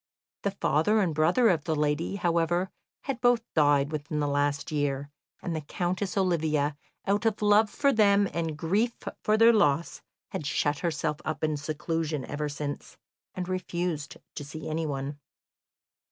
The 0.41 0.49
father 0.49 0.99
and 0.99 1.13
brother 1.13 1.49
of 1.49 1.65
the 1.65 1.75
lady, 1.75 2.15
however, 2.15 2.71
had 3.03 3.21
both 3.21 3.43
died 3.53 3.91
within 3.91 4.19
the 4.19 4.27
last 4.27 4.71
year, 4.71 5.11
and 5.43 5.55
the 5.55 5.61
Countess 5.61 6.17
Olivia 6.17 6.75
out 7.05 7.23
of 7.27 7.39
love 7.43 7.69
for 7.69 7.93
them 7.93 8.27
and 8.33 8.57
grief 8.57 8.93
for 9.21 9.37
their 9.37 9.53
loss 9.53 10.01
had 10.29 10.47
shut 10.47 10.79
herself 10.79 11.17
up 11.23 11.43
in 11.43 11.55
seclusion 11.55 12.25
ever 12.25 12.49
since, 12.49 12.97
and 13.35 13.47
refused 13.47 14.17
to 14.33 14.43
see 14.43 14.67
anyone. 14.67 15.19